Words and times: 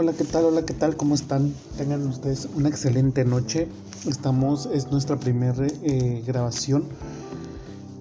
Hola, 0.00 0.12
¿qué 0.12 0.22
tal? 0.22 0.44
Hola, 0.44 0.64
¿qué 0.64 0.74
tal? 0.74 0.96
¿Cómo 0.96 1.16
están? 1.16 1.52
Tengan 1.76 2.06
ustedes 2.06 2.48
una 2.54 2.68
excelente 2.68 3.24
noche. 3.24 3.66
Estamos, 4.06 4.66
es 4.66 4.92
nuestra 4.92 5.18
primera 5.18 5.66
eh, 5.82 6.22
grabación. 6.24 6.84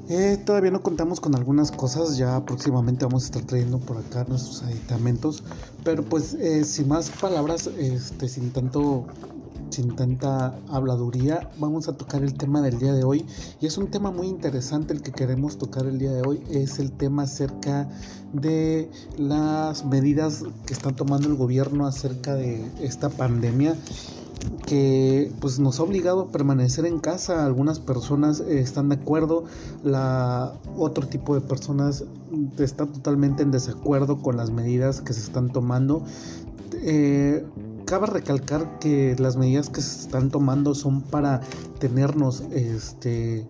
Eh, 0.07 0.37
todavía 0.45 0.69
no 0.69 0.83
contamos 0.83 1.19
con 1.19 1.33
algunas 1.33 1.71
cosas, 1.71 2.15
ya 2.15 2.45
próximamente 2.45 3.03
vamos 3.03 3.23
a 3.23 3.25
estar 3.25 3.41
trayendo 3.45 3.79
por 3.79 3.97
acá 3.97 4.25
nuestros 4.29 4.61
aditamentos, 4.61 5.43
pero 5.83 6.03
pues 6.03 6.35
eh, 6.35 6.65
sin 6.65 6.87
más 6.87 7.09
palabras, 7.09 7.65
este, 7.79 8.29
sin 8.29 8.51
tanto 8.51 9.07
sin 9.77 9.95
tanta 9.95 10.57
habladuría, 10.69 11.51
vamos 11.59 11.87
a 11.87 11.95
tocar 11.95 12.23
el 12.23 12.33
tema 12.33 12.63
del 12.63 12.79
día 12.79 12.93
de 12.93 13.03
hoy. 13.03 13.23
Y 13.61 13.67
es 13.67 13.77
un 13.77 13.91
tema 13.91 14.09
muy 14.09 14.25
interesante 14.25 14.91
el 14.91 15.03
que 15.03 15.11
queremos 15.11 15.59
tocar 15.59 15.85
el 15.85 15.99
día 15.99 16.11
de 16.13 16.23
hoy. 16.23 16.41
Es 16.49 16.79
el 16.79 16.91
tema 16.91 17.23
acerca 17.23 17.87
de 18.33 18.89
las 19.19 19.85
medidas 19.85 20.43
que 20.65 20.73
está 20.73 20.93
tomando 20.93 21.27
el 21.27 21.35
gobierno 21.35 21.85
acerca 21.85 22.33
de 22.33 22.65
esta 22.81 23.09
pandemia 23.09 23.75
que 24.65 25.31
pues 25.41 25.59
nos 25.59 25.79
ha 25.79 25.83
obligado 25.83 26.21
a 26.21 26.31
permanecer 26.31 26.87
en 26.87 26.99
casa. 26.99 27.45
Algunas 27.45 27.79
personas 27.79 28.39
están 28.39 28.89
de 28.89 28.95
acuerdo, 28.95 29.43
la 29.83 30.53
otro 30.75 31.05
tipo 31.05 31.35
de 31.35 31.41
personas 31.41 32.03
está 32.57 32.87
totalmente 32.87 33.43
en 33.43 33.51
desacuerdo 33.51 34.23
con 34.23 34.37
las 34.37 34.49
medidas 34.49 35.01
que 35.01 35.13
se 35.13 35.21
están 35.21 35.51
tomando. 35.51 36.01
Eh, 36.81 37.45
cabe 37.87 38.05
recalcar 38.07 38.79
que 38.79 39.15
las 39.17 39.37
medidas 39.37 39.69
que 39.69 39.81
se 39.81 40.01
están 40.01 40.29
tomando 40.29 40.75
son 40.75 41.01
para 41.01 41.39
tenernos, 41.79 42.41
este, 42.51 43.47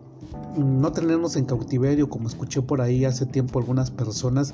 no 0.55 0.91
tenernos 0.91 1.35
en 1.37 1.45
cautiverio, 1.45 2.07
como 2.07 2.27
escuché 2.27 2.61
por 2.61 2.79
ahí 2.79 3.03
hace 3.03 3.25
tiempo 3.25 3.57
algunas 3.57 3.89
personas 3.89 4.53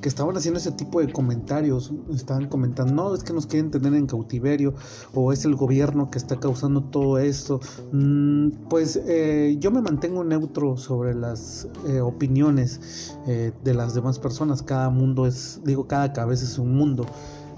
que 0.00 0.08
estaban 0.08 0.34
haciendo 0.34 0.58
ese 0.58 0.72
tipo 0.72 1.00
de 1.00 1.12
comentarios, 1.12 1.92
estaban 2.10 2.48
comentando, 2.48 2.94
no, 2.94 3.14
es 3.14 3.22
que 3.22 3.34
nos 3.34 3.46
quieren 3.46 3.70
tener 3.70 3.92
en 3.92 4.06
cautiverio, 4.06 4.72
o 5.12 5.30
es 5.30 5.44
el 5.44 5.56
gobierno 5.56 6.10
que 6.10 6.16
está 6.16 6.40
causando 6.40 6.82
todo 6.84 7.18
esto. 7.18 7.60
Mm, 7.92 8.48
pues 8.70 8.98
eh, 9.06 9.56
yo 9.60 9.70
me 9.70 9.82
mantengo 9.82 10.24
neutro 10.24 10.78
sobre 10.78 11.14
las 11.14 11.68
eh, 11.86 12.00
opiniones 12.00 13.18
eh, 13.26 13.52
de 13.62 13.74
las 13.74 13.92
demás 13.92 14.18
personas, 14.18 14.62
cada 14.62 14.88
mundo 14.88 15.26
es, 15.26 15.60
digo, 15.64 15.86
cada 15.86 16.14
cabeza 16.14 16.44
es 16.44 16.58
un 16.58 16.74
mundo 16.74 17.04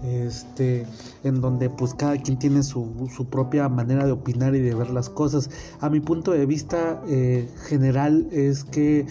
este, 0.04 0.86
en 1.24 1.40
donde 1.40 1.70
pues 1.70 1.94
cada 1.94 2.16
quien 2.16 2.38
tiene 2.38 2.62
su, 2.62 3.08
su, 3.14 3.26
propia 3.26 3.68
manera 3.68 4.06
de 4.06 4.12
opinar 4.12 4.54
y 4.54 4.60
de 4.60 4.74
ver 4.74 4.90
las 4.90 5.08
cosas. 5.08 5.50
A 5.80 5.90
mi 5.90 6.00
punto 6.00 6.32
de 6.32 6.46
vista 6.46 7.02
eh, 7.08 7.48
general 7.68 8.28
es 8.32 8.64
que 8.64 9.06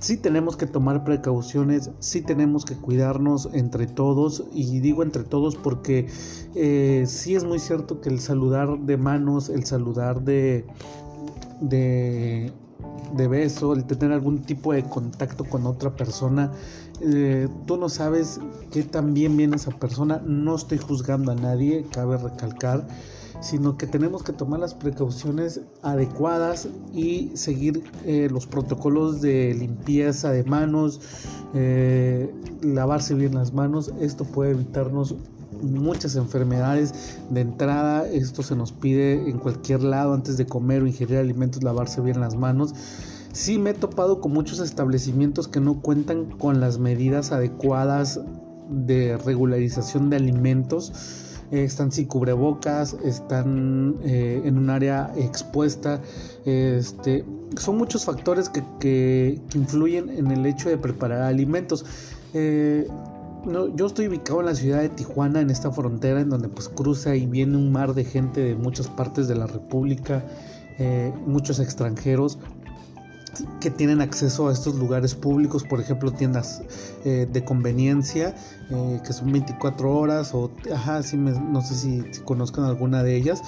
sí 0.00 0.16
tenemos 0.16 0.56
que 0.56 0.66
tomar 0.66 1.04
precauciones, 1.04 1.90
sí 1.98 2.22
tenemos 2.22 2.64
que 2.64 2.74
cuidarnos 2.74 3.48
entre 3.52 3.86
todos 3.86 4.44
y 4.52 4.80
digo 4.80 5.02
entre 5.02 5.24
todos 5.24 5.56
porque 5.56 6.06
eh, 6.54 7.04
sí 7.06 7.34
es 7.34 7.44
muy 7.44 7.58
cierto 7.58 8.00
que 8.00 8.08
el 8.08 8.20
saludar 8.20 8.78
de 8.80 8.96
manos, 8.96 9.48
el 9.48 9.64
saludar 9.64 10.22
de, 10.22 10.64
de 11.60 12.52
de 13.14 13.28
beso, 13.28 13.72
el 13.72 13.84
tener 13.84 14.12
algún 14.12 14.42
tipo 14.42 14.72
de 14.72 14.84
contacto 14.84 15.44
con 15.44 15.66
otra 15.66 15.90
persona, 15.90 16.52
eh, 17.00 17.48
tú 17.66 17.76
no 17.76 17.88
sabes 17.88 18.40
qué 18.72 18.82
tan 18.82 19.14
bien 19.14 19.36
viene 19.36 19.56
esa 19.56 19.70
persona. 19.70 20.20
No 20.24 20.56
estoy 20.56 20.78
juzgando 20.78 21.32
a 21.32 21.34
nadie, 21.34 21.86
cabe 21.92 22.16
recalcar, 22.16 22.86
sino 23.40 23.76
que 23.76 23.86
tenemos 23.86 24.22
que 24.22 24.32
tomar 24.32 24.60
las 24.60 24.74
precauciones 24.74 25.60
adecuadas 25.82 26.68
y 26.92 27.30
seguir 27.34 27.84
eh, 28.04 28.28
los 28.30 28.46
protocolos 28.46 29.20
de 29.20 29.54
limpieza 29.54 30.32
de 30.32 30.42
manos, 30.44 31.00
eh, 31.54 32.32
lavarse 32.62 33.14
bien 33.14 33.34
las 33.34 33.52
manos. 33.52 33.92
Esto 34.00 34.24
puede 34.24 34.50
evitarnos 34.52 35.14
muchas 35.62 36.16
enfermedades 36.16 37.18
de 37.30 37.40
entrada. 37.40 38.06
Esto 38.08 38.42
se 38.42 38.56
nos 38.56 38.72
pide 38.72 39.28
en 39.28 39.38
cualquier 39.38 39.82
lado 39.82 40.14
antes 40.14 40.36
de 40.36 40.46
comer 40.46 40.82
o 40.82 40.86
ingerir 40.86 41.18
alimentos, 41.18 41.62
lavarse 41.62 42.00
bien 42.00 42.20
las 42.20 42.36
manos. 42.36 42.74
Sí 43.32 43.58
me 43.58 43.70
he 43.70 43.74
topado 43.74 44.20
con 44.20 44.32
muchos 44.32 44.58
establecimientos 44.58 45.48
que 45.48 45.60
no 45.60 45.80
cuentan 45.80 46.26
con 46.26 46.60
las 46.60 46.78
medidas 46.78 47.32
adecuadas 47.32 48.20
de 48.68 49.16
regularización 49.18 50.10
de 50.10 50.16
alimentos. 50.16 50.92
Eh, 51.50 51.64
están 51.64 51.90
sin 51.92 52.06
cubrebocas, 52.06 52.94
están 53.04 53.96
eh, 54.02 54.42
en 54.44 54.58
un 54.58 54.70
área 54.70 55.12
expuesta. 55.16 56.00
Este, 56.44 57.24
son 57.56 57.78
muchos 57.78 58.04
factores 58.04 58.48
que, 58.50 58.62
que, 58.80 59.40
influyen 59.54 60.10
en 60.10 60.30
el 60.30 60.44
hecho 60.44 60.68
de 60.68 60.76
preparar 60.76 61.22
alimentos. 61.22 61.86
Eh, 62.34 62.86
no, 63.44 63.74
yo 63.74 63.86
estoy 63.86 64.08
ubicado 64.08 64.40
en 64.40 64.46
la 64.46 64.54
ciudad 64.54 64.80
de 64.80 64.88
Tijuana, 64.88 65.40
en 65.40 65.50
esta 65.50 65.70
frontera 65.70 66.20
en 66.20 66.30
donde 66.30 66.48
pues 66.48 66.68
cruza 66.68 67.14
y 67.14 67.26
viene 67.26 67.56
un 67.56 67.72
mar 67.72 67.94
de 67.94 68.04
gente 68.04 68.40
de 68.42 68.54
muchas 68.54 68.88
partes 68.88 69.28
de 69.28 69.34
la 69.34 69.46
República, 69.46 70.24
eh, 70.78 71.12
muchos 71.26 71.58
extranjeros 71.58 72.38
que 73.60 73.70
tienen 73.70 74.00
acceso 74.00 74.48
a 74.48 74.52
estos 74.52 74.74
lugares 74.74 75.14
públicos, 75.14 75.62
por 75.64 75.80
ejemplo 75.80 76.10
tiendas 76.10 76.62
eh, 77.04 77.28
de 77.30 77.44
conveniencia 77.44 78.34
eh, 78.70 79.00
que 79.04 79.12
son 79.12 79.30
24 79.32 79.96
horas 79.96 80.34
o, 80.34 80.50
ajá, 80.74 81.02
sí 81.02 81.16
no 81.16 81.60
sé 81.62 81.74
si, 81.74 82.02
conozcan 82.24 82.64
alguna 82.64 83.02
de 83.02 83.16
ellas 83.16 83.42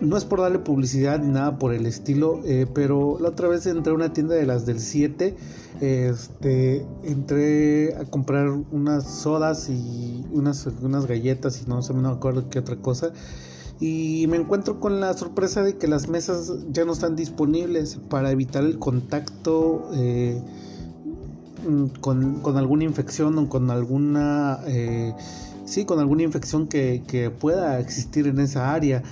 no 0.00 0.16
es 0.16 0.24
por 0.24 0.40
darle 0.40 0.58
publicidad 0.58 1.18
ni 1.20 1.28
nada 1.28 1.58
por 1.58 1.72
el 1.72 1.86
estilo, 1.86 2.40
eh, 2.44 2.66
pero 2.72 3.18
la 3.20 3.30
otra 3.30 3.48
vez 3.48 3.66
entré 3.66 3.92
a 3.92 3.94
una 3.94 4.12
tienda 4.12 4.34
de 4.34 4.46
las 4.46 4.66
del 4.66 4.80
7, 4.80 5.36
este, 5.80 6.86
entré 7.02 7.96
a 7.96 8.04
comprar 8.04 8.48
unas 8.48 9.04
sodas 9.04 9.68
y 9.68 10.24
unas, 10.32 10.66
unas 10.82 11.06
galletas 11.06 11.62
y 11.64 11.68
no 11.68 11.82
sé, 11.82 11.94
no 11.94 12.02
me 12.02 12.08
acuerdo 12.08 12.48
qué 12.48 12.58
otra 12.58 12.76
cosa. 12.76 13.12
Y 13.80 14.26
me 14.28 14.36
encuentro 14.36 14.80
con 14.80 15.00
la 15.00 15.14
sorpresa 15.14 15.62
de 15.62 15.76
que 15.76 15.86
las 15.86 16.08
mesas 16.08 16.52
ya 16.72 16.84
no 16.84 16.92
están 16.92 17.14
disponibles 17.14 18.00
para 18.08 18.32
evitar 18.32 18.64
el 18.64 18.78
contacto 18.78 19.88
eh, 19.94 20.40
con, 22.00 22.40
con, 22.40 22.56
alguna 22.56 22.84
infección 22.84 23.38
o 23.38 23.48
con 23.48 23.70
alguna... 23.70 24.60
Eh, 24.66 25.14
sí, 25.64 25.84
con 25.84 26.00
alguna 26.00 26.24
infección 26.24 26.66
que, 26.66 27.02
que 27.06 27.30
pueda 27.30 27.78
existir 27.78 28.26
en 28.26 28.40
esa 28.40 28.72
área. 28.72 29.04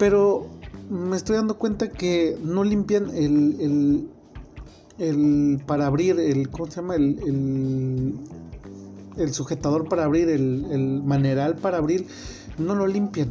Pero 0.00 0.46
me 0.88 1.14
estoy 1.14 1.36
dando 1.36 1.58
cuenta 1.58 1.90
que 1.90 2.38
no 2.42 2.64
limpian 2.64 3.10
el, 3.14 4.08
el, 4.98 5.62
para 5.66 5.86
abrir, 5.86 6.18
el, 6.18 6.48
¿cómo 6.48 6.70
se 6.70 6.76
llama? 6.76 6.94
El, 6.94 8.18
el, 9.18 9.34
sujetador 9.34 9.90
para 9.90 10.04
abrir, 10.04 10.30
el, 10.30 10.64
el 10.70 11.02
maneral 11.02 11.56
para 11.56 11.76
abrir, 11.76 12.06
no 12.56 12.74
lo 12.74 12.86
limpian. 12.86 13.30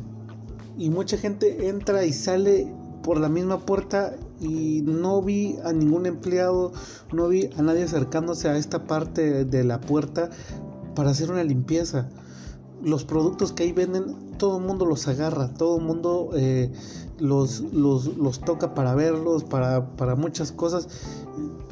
Y 0.77 0.91
mucha 0.91 1.17
gente 1.17 1.69
entra 1.69 2.05
y 2.05 2.13
sale 2.13 2.71
por 3.01 3.19
la 3.19 3.29
misma 3.29 3.65
puerta 3.65 4.15
y 4.39 4.83
no 4.83 5.23
vi 5.23 5.57
a 5.63 5.73
ningún 5.73 6.05
empleado, 6.05 6.71
no 7.11 7.29
vi 7.29 7.49
a 7.57 7.63
nadie 7.63 7.85
acercándose 7.85 8.47
a 8.47 8.57
esta 8.57 8.83
parte 8.85 9.43
de 9.43 9.63
la 9.63 9.81
puerta 9.81 10.29
para 10.93 11.09
hacer 11.09 11.31
una 11.31 11.43
limpieza 11.43 12.09
los 12.83 13.03
productos 13.03 13.51
que 13.51 13.63
ahí 13.63 13.71
venden, 13.71 14.15
todo 14.37 14.57
el 14.57 14.65
mundo 14.65 14.85
los 14.85 15.07
agarra, 15.07 15.49
todo 15.53 15.77
el 15.77 15.83
mundo 15.83 16.31
eh, 16.35 16.71
los, 17.19 17.61
los, 17.73 18.39
toca 18.41 18.73
para 18.73 18.95
verlos, 18.95 19.43
para, 19.43 19.95
para 19.95 20.15
muchas 20.15 20.51
cosas. 20.51 20.87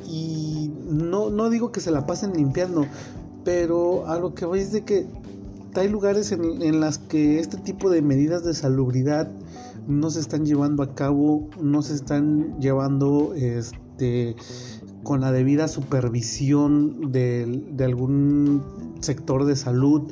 Y 0.06 0.72
no, 0.90 1.30
no 1.30 1.50
digo 1.50 1.72
que 1.72 1.80
se 1.80 1.92
la 1.92 2.06
pasen 2.06 2.34
limpiando, 2.34 2.86
pero 3.44 4.08
a 4.08 4.20
lo 4.20 4.34
que 4.34 4.46
voy 4.46 4.60
es 4.60 4.72
de 4.72 4.84
que 4.84 5.08
hay 5.76 5.90
lugares 5.90 6.32
en, 6.32 6.62
en 6.62 6.80
las 6.80 6.98
que 6.98 7.40
este 7.40 7.58
tipo 7.58 7.90
de 7.90 8.02
medidas 8.02 8.44
de 8.44 8.54
salubridad 8.54 9.30
no 9.88 10.10
se 10.10 10.20
están 10.20 10.46
llevando 10.46 10.84
a 10.84 10.96
cabo, 10.96 11.50
no 11.62 11.82
se 11.82 11.94
están 11.94 12.60
llevando 12.60 13.34
este 13.36 14.36
con 15.04 15.22
la 15.22 15.32
debida 15.32 15.68
supervisión 15.68 17.12
de, 17.12 17.64
de 17.72 17.86
algún 17.86 18.62
sector 19.00 19.46
de 19.46 19.56
salud 19.56 20.12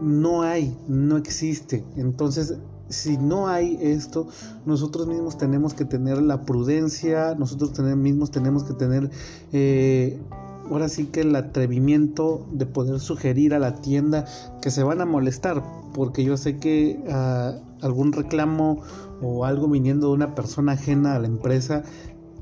no 0.00 0.42
hay, 0.42 0.76
no 0.88 1.16
existe. 1.16 1.84
Entonces, 1.96 2.56
si 2.90 3.16
no 3.16 3.48
hay 3.48 3.78
esto, 3.80 4.26
nosotros 4.66 5.06
mismos 5.06 5.38
tenemos 5.38 5.74
que 5.74 5.84
tener 5.84 6.20
la 6.20 6.44
prudencia, 6.44 7.34
nosotros 7.36 7.78
mismos 7.96 8.30
tenemos 8.30 8.64
que 8.64 8.74
tener, 8.74 9.10
eh, 9.52 10.20
ahora 10.68 10.88
sí 10.88 11.06
que 11.06 11.20
el 11.20 11.34
atrevimiento 11.36 12.46
de 12.52 12.66
poder 12.66 12.98
sugerir 13.00 13.54
a 13.54 13.58
la 13.58 13.76
tienda 13.76 14.24
que 14.60 14.70
se 14.70 14.82
van 14.82 15.00
a 15.00 15.06
molestar, 15.06 15.62
porque 15.94 16.24
yo 16.24 16.36
sé 16.36 16.58
que 16.58 17.02
ah, 17.08 17.54
algún 17.80 18.12
reclamo 18.12 18.82
o 19.22 19.44
algo 19.44 19.68
viniendo 19.68 20.08
de 20.08 20.14
una 20.14 20.34
persona 20.34 20.72
ajena 20.72 21.14
a 21.14 21.18
la 21.18 21.26
empresa 21.26 21.84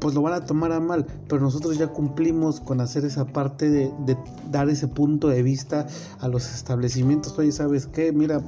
pues 0.00 0.14
lo 0.14 0.22
van 0.22 0.34
a 0.34 0.44
tomar 0.44 0.72
a 0.72 0.80
mal, 0.80 1.06
pero 1.28 1.40
nosotros 1.40 1.78
ya 1.78 1.88
cumplimos 1.88 2.60
con 2.60 2.80
hacer 2.80 3.04
esa 3.04 3.26
parte 3.26 3.68
de, 3.70 4.16
dar 4.50 4.68
ese 4.68 4.88
punto 4.88 5.28
de 5.28 5.42
vista 5.42 5.86
a 6.20 6.28
los 6.28 6.52
establecimientos. 6.52 7.38
Oye, 7.38 7.52
¿sabes 7.52 7.86
qué? 7.86 8.12
Mira, 8.12 8.40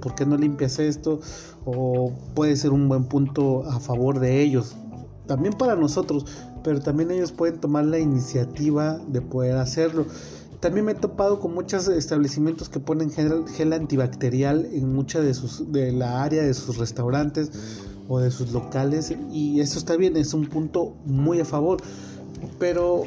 ¿por 0.00 0.14
qué 0.14 0.26
no 0.26 0.36
limpias 0.36 0.78
esto? 0.78 1.20
O 1.64 2.12
puede 2.34 2.56
ser 2.56 2.72
un 2.72 2.88
buen 2.88 3.04
punto 3.04 3.64
a 3.64 3.80
favor 3.80 4.20
de 4.20 4.42
ellos. 4.42 4.76
También 5.26 5.54
para 5.54 5.76
nosotros, 5.76 6.26
pero 6.62 6.80
también 6.80 7.10
ellos 7.10 7.32
pueden 7.32 7.60
tomar 7.60 7.84
la 7.84 7.98
iniciativa 7.98 8.98
de 9.08 9.20
poder 9.20 9.56
hacerlo. 9.56 10.06
también 10.60 10.86
me 10.86 10.92
he 10.92 10.94
topado 10.96 11.38
con 11.38 11.54
muchos 11.54 11.86
establecimientos 11.88 12.68
que 12.68 12.80
ponen 12.80 13.10
gel, 13.10 13.72
antibacterial 13.72 14.66
en 14.72 14.92
mucha 14.92 15.20
de 15.20 15.32
sus 15.34 15.70
de 15.70 15.92
la 15.92 16.22
área 16.24 16.42
de 16.42 16.52
sus 16.52 16.78
restaurantes 16.78 17.52
o 18.08 18.18
de 18.18 18.30
sus 18.30 18.52
locales 18.52 19.14
y 19.30 19.60
eso 19.60 19.78
está 19.78 19.96
bien, 19.96 20.16
es 20.16 20.34
un 20.34 20.46
punto 20.46 20.94
muy 21.04 21.40
a 21.40 21.44
favor. 21.44 21.78
Pero 22.58 23.04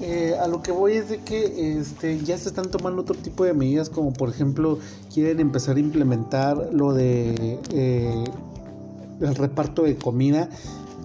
eh, 0.00 0.34
a 0.38 0.46
lo 0.46 0.60
que 0.62 0.72
voy 0.72 0.92
es 0.92 1.08
de 1.08 1.18
que 1.18 1.78
este, 1.78 2.20
ya 2.20 2.36
se 2.36 2.48
están 2.48 2.70
tomando 2.70 3.02
otro 3.02 3.16
tipo 3.16 3.44
de 3.44 3.54
medidas, 3.54 3.88
como 3.88 4.12
por 4.12 4.28
ejemplo 4.28 4.78
quieren 5.12 5.40
empezar 5.40 5.76
a 5.76 5.80
implementar 5.80 6.68
lo 6.72 6.92
de 6.92 7.58
eh, 7.72 8.24
el 9.20 9.34
reparto 9.34 9.82
de 9.82 9.96
comida. 9.96 10.50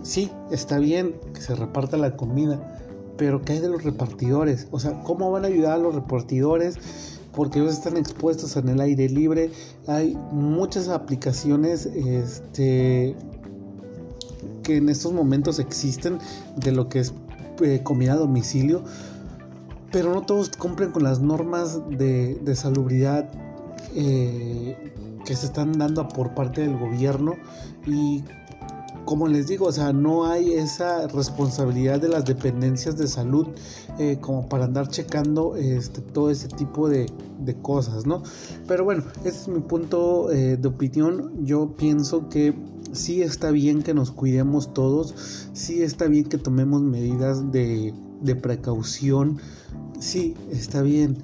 Sí, 0.03 0.29
está 0.51 0.77
bien 0.79 1.15
que 1.33 1.41
se 1.41 1.55
reparta 1.55 1.95
la 1.95 2.17
comida, 2.17 2.59
pero 3.17 3.41
¿qué 3.43 3.53
hay 3.53 3.59
de 3.59 3.69
los 3.69 3.83
repartidores? 3.83 4.67
O 4.71 4.79
sea, 4.79 4.99
¿cómo 5.03 5.31
van 5.31 5.45
a 5.45 5.47
ayudar 5.47 5.73
a 5.73 5.77
los 5.77 5.95
repartidores? 5.95 6.77
Porque 7.33 7.59
ellos 7.59 7.73
están 7.73 7.97
expuestos 7.97 8.57
en 8.57 8.69
el 8.69 8.81
aire 8.81 9.07
libre. 9.09 9.51
Hay 9.87 10.17
muchas 10.31 10.89
aplicaciones 10.89 11.85
este, 11.85 13.15
que 14.63 14.77
en 14.77 14.89
estos 14.89 15.13
momentos 15.13 15.59
existen 15.59 16.19
de 16.57 16.71
lo 16.71 16.89
que 16.89 16.99
es 16.99 17.13
eh, 17.61 17.81
comida 17.83 18.13
a 18.13 18.15
domicilio, 18.15 18.83
pero 19.91 20.13
no 20.13 20.21
todos 20.23 20.49
cumplen 20.49 20.91
con 20.91 21.03
las 21.03 21.19
normas 21.19 21.79
de, 21.89 22.55
salubridad 22.55 23.29
eh, 23.95 24.93
que 25.25 25.35
se 25.35 25.45
están 25.45 25.77
dando 25.77 26.07
por 26.07 26.33
parte 26.33 26.61
del 26.61 26.77
gobierno 26.77 27.35
y 27.85 28.23
como 29.05 29.27
les 29.27 29.47
digo, 29.47 29.65
o 29.65 29.71
sea, 29.71 29.93
no 29.93 30.25
hay 30.25 30.53
esa 30.53 31.07
responsabilidad 31.07 31.99
de 31.99 32.09
las 32.09 32.25
dependencias 32.25 32.97
de 32.97 33.07
salud 33.07 33.47
eh, 33.99 34.17
como 34.21 34.47
para 34.47 34.65
andar 34.65 34.87
checando 34.87 35.55
este, 35.55 36.01
todo 36.01 36.29
ese 36.29 36.47
tipo 36.47 36.89
de, 36.89 37.07
cosas, 37.61 38.05
¿no? 38.05 38.21
Pero 38.67 38.85
bueno, 38.85 39.03
ese 39.25 39.41
es 39.41 39.47
mi 39.47 39.59
punto 39.61 40.27
de 40.29 40.67
opinión. 40.67 41.43
Yo 41.43 41.75
pienso 41.75 42.29
que 42.29 42.53
sí 42.91 43.21
está 43.21 43.51
bien 43.51 43.83
que 43.83 43.93
nos 43.93 44.11
cuidemos 44.11 44.73
todos, 44.73 45.49
sí 45.53 45.81
está 45.81 46.07
bien 46.07 46.25
que 46.25 46.37
tomemos 46.37 46.81
medidas 46.81 47.51
de, 47.51 47.93
precaución, 48.41 49.39
sí 49.99 50.35
está 50.51 50.81
bien, 50.81 51.17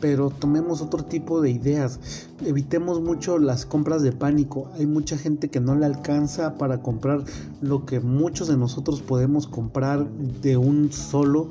pero 0.00 0.30
tomemos 0.30 0.80
otro 0.80 1.04
tipo 1.04 1.40
de 1.40 1.50
ideas. 1.50 2.00
Evitemos 2.44 3.00
mucho 3.00 3.38
las 3.38 3.66
compras 3.66 4.02
de 4.02 4.12
pánico. 4.12 4.70
Hay 4.74 4.86
mucha 4.86 5.16
gente 5.16 5.48
que 5.48 5.60
no 5.60 5.74
le 5.74 5.86
alcanza 5.86 6.56
para 6.58 6.82
comprar 6.82 7.24
lo 7.60 7.84
que 7.84 8.00
muchos 8.00 8.48
de 8.48 8.56
nosotros 8.56 9.02
podemos 9.02 9.46
comprar 9.46 10.08
de 10.08 10.56
un 10.56 10.92
solo. 10.92 11.50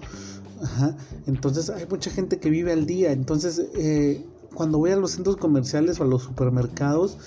Entonces 1.27 1.69
hay 1.69 1.85
mucha 1.89 2.09
gente 2.09 2.39
que 2.39 2.49
vive 2.49 2.71
al 2.71 2.85
día. 2.85 3.11
Entonces 3.11 3.61
eh, 3.75 4.25
cuando 4.57 4.79
voy 4.79 4.89
a 4.89 4.95
los 4.95 5.11
centros 5.11 5.37
comerciales 5.37 5.99
o 5.99 6.03
a 6.03 6.07
los 6.07 6.23
supermercados, 6.23 7.19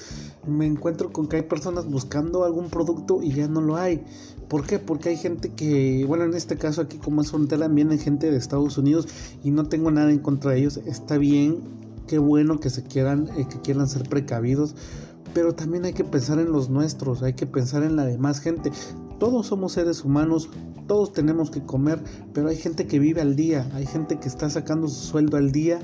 me 0.49 0.67
encuentro 0.67 1.13
con 1.13 1.29
que 1.29 1.37
hay 1.37 1.43
personas 1.43 1.89
buscando 1.89 2.43
algún 2.43 2.71
producto 2.71 3.23
y 3.23 3.33
ya 3.33 3.47
no 3.47 3.61
lo 3.61 3.77
hay. 3.77 4.03
¿Por 4.49 4.67
qué? 4.67 4.81
Porque 4.81 5.11
hay 5.11 5.17
gente 5.17 5.51
que, 5.51 6.05
bueno, 6.09 6.25
en 6.25 6.35
este 6.35 6.57
caso 6.57 6.81
aquí 6.81 6.99
como 6.99 7.23
es 7.23 7.31
frontera, 7.31 7.69
vienen 7.69 8.01
gente 8.01 8.33
de 8.33 8.37
Estados 8.37 8.77
Unidos 8.79 9.07
y 9.45 9.53
no 9.53 9.69
tengo 9.69 9.93
nada 9.93 10.11
en 10.11 10.19
contra 10.19 10.51
de 10.51 10.59
ellos. 10.59 10.81
Está 10.87 11.19
bien, 11.19 11.61
qué 12.09 12.19
bueno 12.19 12.59
que 12.59 12.69
se 12.69 12.83
quieran, 12.83 13.29
eh, 13.37 13.47
que 13.49 13.61
quieran 13.61 13.87
ser 13.87 14.09
precavidos, 14.09 14.75
pero 15.33 15.55
también 15.55 15.85
hay 15.85 15.93
que 15.93 16.03
pensar 16.03 16.41
en 16.41 16.51
los 16.51 16.69
nuestros, 16.69 17.23
hay 17.23 17.35
que 17.35 17.47
pensar 17.47 17.85
en 17.85 17.95
la 17.95 18.07
demás 18.07 18.41
gente. 18.41 18.73
Todos 19.21 19.47
somos 19.47 19.71
seres 19.71 20.05
humanos, 20.05 20.49
todos 20.89 21.13
tenemos 21.13 21.53
que 21.53 21.63
comer, 21.63 22.03
pero 22.33 22.49
hay 22.49 22.57
gente 22.57 22.89
que 22.89 22.99
vive 22.99 23.21
al 23.21 23.37
día, 23.37 23.71
hay 23.73 23.87
gente 23.87 24.19
que 24.19 24.27
está 24.27 24.51
sacando 24.51 24.89
su 24.89 25.07
sueldo 25.07 25.37
al 25.37 25.53
día 25.53 25.79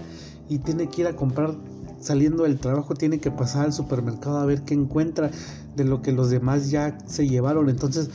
y 0.49 0.59
tiene 0.59 0.89
que 0.89 1.03
ir 1.03 1.07
a 1.07 1.17
comprar 1.17 1.55
saliendo 2.01 2.45
del 2.45 2.59
trabajo 2.59 2.95
tiene 2.95 3.19
que 3.19 3.31
pasar 3.31 3.67
al 3.67 3.73
supermercado 3.73 4.39
a 4.39 4.47
ver 4.47 4.63
qué 4.63 4.75
encuentra 4.75 5.31
de 5.75 5.85
lo 5.85 6.03
que 6.03 6.13
los 6.13 6.31
demás 6.31 6.71
ya 6.71 6.99
se 7.07 7.27
llevaron. 7.29 7.69
Entonces, 7.69 8.11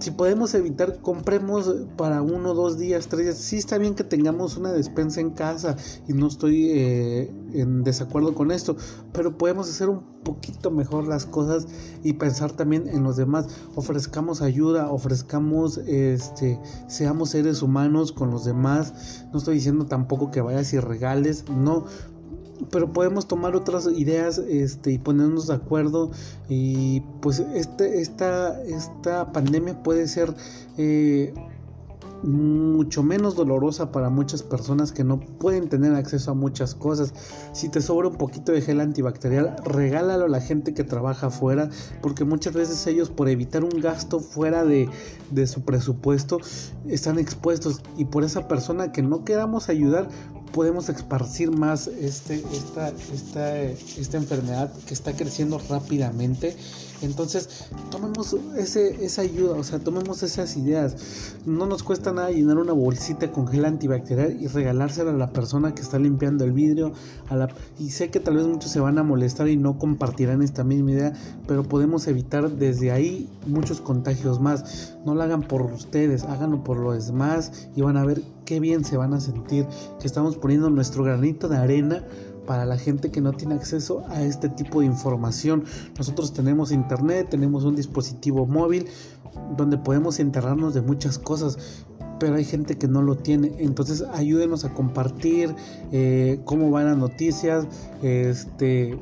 si 0.00 0.10
podemos 0.10 0.54
evitar, 0.54 1.00
compremos 1.02 1.70
para 1.96 2.22
uno, 2.22 2.54
dos 2.54 2.78
días, 2.78 3.06
tres 3.08 3.24
días. 3.24 3.36
Sí 3.36 3.58
está 3.58 3.76
bien 3.76 3.94
que 3.94 4.02
tengamos 4.02 4.56
una 4.56 4.72
despensa 4.72 5.20
en 5.20 5.30
casa 5.30 5.76
y 6.08 6.14
no 6.14 6.26
estoy 6.26 6.70
eh, 6.70 7.32
en 7.52 7.84
desacuerdo 7.84 8.34
con 8.34 8.50
esto, 8.50 8.76
pero 9.12 9.36
podemos 9.36 9.68
hacer 9.68 9.90
un 9.90 10.02
poquito 10.24 10.70
mejor 10.70 11.06
las 11.06 11.26
cosas 11.26 11.66
y 12.02 12.14
pensar 12.14 12.52
también 12.52 12.88
en 12.88 13.02
los 13.02 13.16
demás. 13.16 13.48
Ofrezcamos 13.74 14.40
ayuda, 14.40 14.90
ofrezcamos, 14.90 15.78
este, 15.78 16.58
seamos 16.88 17.30
seres 17.30 17.60
humanos 17.60 18.12
con 18.12 18.30
los 18.30 18.46
demás. 18.46 19.26
No 19.32 19.38
estoy 19.38 19.56
diciendo 19.56 19.84
tampoco 19.84 20.30
que 20.30 20.40
vayas 20.40 20.72
y 20.72 20.80
regales, 20.80 21.44
no, 21.50 21.84
pero 22.70 22.92
podemos 22.92 23.26
tomar 23.26 23.56
otras 23.56 23.86
ideas 23.86 24.38
este, 24.38 24.92
y 24.92 24.98
ponernos 24.98 25.46
de 25.46 25.54
acuerdo 25.54 26.10
y 26.48 27.00
pues 27.20 27.40
este, 27.54 28.00
esta, 28.00 28.62
esta 28.62 29.32
pandemia 29.32 29.82
puede 29.82 30.06
ser 30.08 30.34
eh, 30.76 31.32
mucho 32.22 33.02
menos 33.02 33.34
dolorosa 33.34 33.92
para 33.92 34.10
muchas 34.10 34.42
personas 34.42 34.92
que 34.92 35.04
no 35.04 35.20
pueden 35.20 35.68
tener 35.68 35.94
acceso 35.94 36.32
a 36.32 36.34
muchas 36.34 36.74
cosas. 36.74 37.14
Si 37.52 37.68
te 37.68 37.80
sobra 37.80 38.08
un 38.08 38.16
poquito 38.16 38.52
de 38.52 38.60
gel 38.60 38.80
antibacterial, 38.80 39.56
regálalo 39.64 40.26
a 40.26 40.28
la 40.28 40.40
gente 40.40 40.74
que 40.74 40.84
trabaja 40.84 41.28
afuera, 41.28 41.70
porque 42.02 42.24
muchas 42.24 42.54
veces 42.54 42.86
ellos 42.86 43.10
por 43.10 43.28
evitar 43.28 43.64
un 43.64 43.80
gasto 43.80 44.20
fuera 44.20 44.64
de, 44.64 44.88
de 45.30 45.46
su 45.46 45.62
presupuesto 45.62 46.38
están 46.86 47.18
expuestos 47.18 47.82
y 47.96 48.04
por 48.06 48.24
esa 48.24 48.48
persona 48.48 48.92
que 48.92 49.02
no 49.02 49.24
queramos 49.24 49.68
ayudar 49.68 50.08
podemos 50.52 50.88
esparcir 50.88 51.50
más 51.50 51.86
este, 51.86 52.42
esta, 52.52 52.88
esta, 53.12 53.60
esta 53.60 54.16
enfermedad 54.16 54.72
que 54.86 54.94
está 54.94 55.12
creciendo 55.12 55.60
rápidamente 55.68 56.56
entonces, 57.02 57.66
tomemos 57.90 58.36
ese, 58.56 59.04
esa 59.04 59.22
ayuda, 59.22 59.54
o 59.54 59.64
sea, 59.64 59.78
tomemos 59.78 60.22
esas 60.22 60.56
ideas. 60.56 60.96
No 61.46 61.66
nos 61.66 61.82
cuesta 61.82 62.12
nada 62.12 62.30
llenar 62.30 62.58
una 62.58 62.72
bolsita 62.72 63.30
con 63.32 63.46
gel 63.48 63.64
antibacterial 63.64 64.40
y 64.40 64.46
regalársela 64.46 65.10
a 65.10 65.14
la 65.14 65.32
persona 65.32 65.74
que 65.74 65.82
está 65.82 65.98
limpiando 65.98 66.44
el 66.44 66.52
vidrio. 66.52 66.92
A 67.28 67.36
la, 67.36 67.48
y 67.78 67.90
sé 67.90 68.10
que 68.10 68.20
tal 68.20 68.36
vez 68.36 68.46
muchos 68.46 68.70
se 68.70 68.80
van 68.80 68.98
a 68.98 69.02
molestar 69.02 69.48
y 69.48 69.56
no 69.56 69.78
compartirán 69.78 70.42
esta 70.42 70.64
misma 70.64 70.92
idea, 70.92 71.12
pero 71.46 71.62
podemos 71.62 72.06
evitar 72.06 72.50
desde 72.50 72.90
ahí 72.90 73.28
muchos 73.46 73.80
contagios 73.80 74.40
más. 74.40 74.94
No 75.06 75.14
lo 75.14 75.22
hagan 75.22 75.42
por 75.42 75.62
ustedes, 75.62 76.24
háganlo 76.24 76.62
por 76.62 76.76
los 76.76 77.06
demás 77.06 77.68
y 77.74 77.82
van 77.82 77.96
a 77.96 78.04
ver 78.04 78.22
qué 78.44 78.60
bien 78.60 78.84
se 78.84 78.96
van 78.96 79.14
a 79.14 79.20
sentir 79.20 79.66
que 80.00 80.06
estamos 80.06 80.36
poniendo 80.36 80.68
nuestro 80.70 81.04
granito 81.04 81.48
de 81.48 81.56
arena 81.56 82.04
para 82.50 82.66
la 82.66 82.76
gente 82.76 83.12
que 83.12 83.20
no 83.20 83.30
tiene 83.30 83.54
acceso 83.54 84.02
a 84.08 84.24
este 84.24 84.48
tipo 84.48 84.80
de 84.80 84.86
información. 84.86 85.62
Nosotros 85.96 86.32
tenemos 86.32 86.72
internet, 86.72 87.28
tenemos 87.30 87.62
un 87.62 87.76
dispositivo 87.76 88.44
móvil 88.44 88.88
donde 89.56 89.78
podemos 89.78 90.18
enterrarnos 90.18 90.74
de 90.74 90.80
muchas 90.80 91.16
cosas, 91.16 91.84
pero 92.18 92.34
hay 92.34 92.44
gente 92.44 92.76
que 92.76 92.88
no 92.88 93.02
lo 93.02 93.14
tiene. 93.14 93.52
Entonces 93.58 94.02
ayúdenos 94.14 94.64
a 94.64 94.74
compartir 94.74 95.54
eh, 95.92 96.40
cómo 96.44 96.72
van 96.72 96.86
las 96.86 96.96
noticias, 96.96 97.68
este 98.02 98.98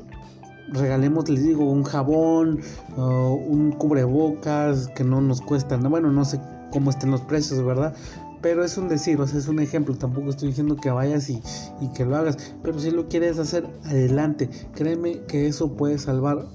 regalemos, 0.71 1.27
les 1.27 1.41
digo, 1.41 1.71
un 1.71 1.85
jabón, 1.85 2.59
un 2.95 3.71
cubrebocas 3.71 4.89
que 4.89 5.03
no 5.03 5.21
nos 5.21 5.41
cuesta, 5.41 5.75
bueno, 5.77 6.11
no 6.11 6.23
sé 6.23 6.39
cómo 6.71 6.91
estén 6.91 7.09
los 7.09 7.21
precios, 7.21 7.65
¿verdad? 7.65 7.95
Pero 8.41 8.63
es 8.63 8.77
un 8.77 8.87
decir, 8.87 9.19
o 9.19 9.27
sea, 9.27 9.39
es 9.39 9.47
un 9.47 9.59
ejemplo. 9.59 9.95
Tampoco 9.95 10.29
estoy 10.29 10.49
diciendo 10.49 10.75
que 10.75 10.89
vayas 10.89 11.29
y, 11.29 11.41
y 11.81 11.87
que 11.93 12.05
lo 12.05 12.15
hagas. 12.15 12.37
Pero 12.63 12.79
si 12.79 12.91
lo 12.91 13.07
quieres 13.09 13.37
hacer, 13.39 13.67
adelante. 13.85 14.49
Créeme 14.75 15.21
que 15.27 15.47
eso 15.47 15.75
puede 15.75 15.97
salvar 15.97 16.45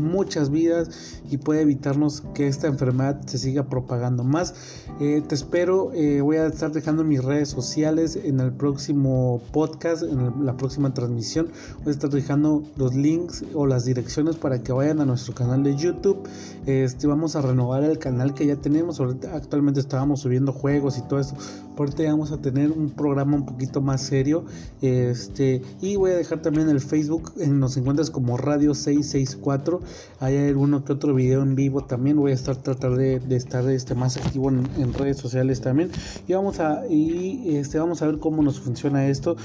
muchas 0.00 0.50
vidas 0.50 1.20
y 1.30 1.38
puede 1.38 1.62
evitarnos 1.62 2.22
que 2.34 2.46
esta 2.46 2.66
enfermedad 2.66 3.20
se 3.26 3.38
siga 3.38 3.64
propagando 3.64 4.24
más. 4.24 4.54
Eh, 5.00 5.22
te 5.26 5.34
espero, 5.34 5.92
eh, 5.92 6.20
voy 6.20 6.36
a 6.36 6.46
estar 6.46 6.72
dejando 6.72 7.04
mis 7.04 7.22
redes 7.22 7.48
sociales 7.48 8.16
en 8.16 8.40
el 8.40 8.52
próximo 8.52 9.42
podcast, 9.52 10.02
en 10.02 10.44
la 10.44 10.56
próxima 10.56 10.94
transmisión. 10.94 11.48
Voy 11.78 11.88
a 11.88 11.90
estar 11.90 12.10
dejando 12.10 12.62
los 12.76 12.94
links 12.94 13.44
o 13.54 13.66
las 13.66 13.84
direcciones 13.84 14.36
para 14.36 14.62
que 14.62 14.72
vayan 14.72 15.00
a 15.00 15.04
nuestro 15.04 15.34
canal 15.34 15.62
de 15.62 15.76
YouTube. 15.76 16.28
Este, 16.66 17.06
vamos 17.06 17.36
a 17.36 17.42
renovar 17.42 17.84
el 17.84 17.98
canal 17.98 18.34
que 18.34 18.46
ya 18.46 18.56
tenemos. 18.56 19.00
actualmente 19.00 19.80
estábamos 19.80 20.20
subiendo 20.20 20.52
juegos 20.52 20.98
y 20.98 21.02
todo 21.02 21.20
eso. 21.20 21.36
Ahorita 21.76 22.04
vamos 22.04 22.32
a 22.32 22.38
tener 22.38 22.70
un 22.70 22.90
programa 22.90 23.36
un 23.36 23.44
poquito 23.46 23.80
más 23.80 24.00
serio. 24.00 24.44
Este, 24.80 25.62
y 25.80 25.96
voy 25.96 26.12
a 26.12 26.16
dejar 26.16 26.40
también 26.40 26.68
el 26.68 26.80
Facebook. 26.80 27.32
Nos 27.36 27.76
encuentras 27.76 28.10
como 28.10 28.36
Radio 28.36 28.74
664 28.74 29.80
hay 30.20 30.36
alguno 30.36 30.84
que 30.84 30.92
otro 30.92 31.14
video 31.14 31.42
en 31.42 31.54
vivo 31.54 31.84
también. 31.84 32.16
Voy 32.16 32.32
a 32.32 32.34
estar 32.34 32.56
tratar 32.56 32.96
de, 32.96 33.20
estar 33.30 33.68
este, 33.70 33.94
más 33.94 34.16
activo 34.16 34.50
en, 34.50 34.92
redes 34.94 35.18
sociales 35.18 35.60
también. 35.60 35.90
Y 36.26 36.32
vamos 36.32 36.60
a, 36.60 36.84
este, 36.86 37.78
vamos 37.78 38.02
a 38.02 38.06
ver 38.06 38.18
cómo 38.18 38.42
nos 38.42 38.60
funciona 38.60 39.06
esto. 39.06 39.36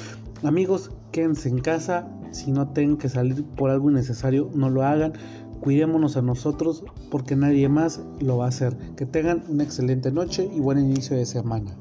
Amigos, 0.44 0.92
quédense 1.12 1.50
en 1.50 1.60
casa. 1.60 2.08
Si 2.32 2.52
no 2.52 2.70
tienen 2.70 2.98
que 2.98 3.10
salir 3.10 3.44
por 3.44 3.70
algo 3.70 3.92
necesario, 3.92 4.50
no 4.54 4.70
lo 4.70 4.84
hagan. 4.84 5.14
Cuidémonos 5.60 6.18
a 6.18 6.22
nosotros 6.22 6.84
porque 7.12 7.36
nadie 7.36 7.70
más 7.70 8.02
lo 8.20 8.38
va 8.38 8.46
a 8.46 8.50
hacer. 8.50 8.76
Que 8.96 9.06
tengan 9.06 9.44
una 9.48 9.64
excelente 9.64 10.12
noche 10.12 10.50
y 10.52 10.60
buen 10.60 10.80
inicio 10.80 11.16
de 11.16 11.26
semana. 11.26 11.76